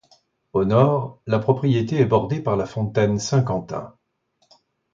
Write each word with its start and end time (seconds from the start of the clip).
Au 0.53 0.65
nord, 0.65 1.21
la 1.27 1.37
propriété 1.37 1.97
est 1.99 2.07
bordée 2.07 2.41
par 2.41 2.57
la 2.57 2.65
fontaine 2.65 3.19
Saint-Quentin. 3.19 3.93